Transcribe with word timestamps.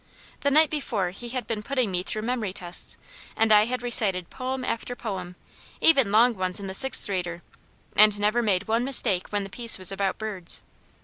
The 0.39 0.49
night 0.49 0.71
before 0.71 1.11
he 1.11 1.29
had 1.29 1.45
been 1.45 1.61
putting 1.61 1.91
me 1.91 2.01
through 2.01 2.23
memory 2.23 2.53
tests, 2.53 2.97
and 3.35 3.51
I 3.51 3.65
had 3.65 3.83
recited 3.83 4.31
poem 4.31 4.65
after 4.65 4.95
poem, 4.95 5.35
even 5.79 6.11
long 6.11 6.33
ones 6.33 6.59
in 6.59 6.65
the 6.65 6.73
Sixth 6.73 7.07
Reader, 7.07 7.43
and 7.95 8.19
never 8.19 8.41
made 8.41 8.67
one 8.67 8.83
mistake 8.83 9.27
when 9.27 9.43
the 9.43 9.49
piece 9.51 9.77
was 9.77 9.91
about 9.91 10.17
birds. 10.17 10.63